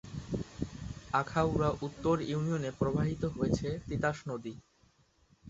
আখাউড়া 1.13 1.69
উত্তর 1.81 2.15
ইউনিয়নে 2.23 2.71
প্রবাহিত 2.71 3.23
হয়েছে 3.35 3.67
তিতাস 3.87 4.17
নদী। 4.27 4.53